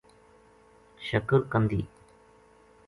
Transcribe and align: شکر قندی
شکر 1.07 1.37
قندی 1.51 1.87